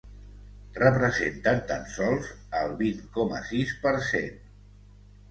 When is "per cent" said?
3.85-4.41